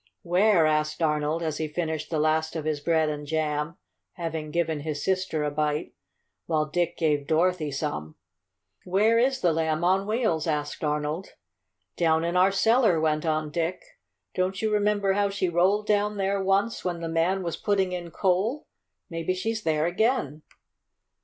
"Where?" 0.23 0.65
asked 0.65 1.03
Arnold, 1.03 1.43
as 1.43 1.57
he 1.59 1.67
finished 1.67 2.09
the 2.09 2.17
last 2.17 2.55
of 2.55 2.65
his 2.65 2.79
bread 2.79 3.07
and 3.07 3.27
jam, 3.27 3.77
having 4.13 4.49
given 4.49 4.79
his 4.79 5.03
sister 5.05 5.43
a 5.43 5.51
bite, 5.51 5.93
while 6.47 6.65
Dick 6.65 6.97
gave 6.97 7.27
Dorothy 7.27 7.69
some. 7.69 8.15
"Where 8.83 9.19
is 9.19 9.41
the 9.41 9.53
Lamb 9.53 9.83
on 9.83 10.07
Wheels?" 10.07 10.47
asked 10.47 10.83
Arnold. 10.83 11.33
"Down 11.97 12.23
in 12.25 12.35
our 12.35 12.51
cellar!" 12.51 12.99
went 12.99 13.27
on 13.27 13.51
Dick. 13.51 13.79
"Don't 14.33 14.59
you 14.59 14.71
remember 14.73 15.13
how 15.13 15.29
she 15.29 15.49
rolled 15.49 15.85
down 15.85 16.17
there 16.17 16.43
once, 16.43 16.83
when 16.83 17.01
the 17.01 17.07
man 17.07 17.43
was 17.43 17.55
putting 17.55 17.91
in 17.91 18.09
coal? 18.09 18.65
Maybe 19.07 19.35
she's 19.35 19.61
there 19.61 19.85
again." 19.85 20.41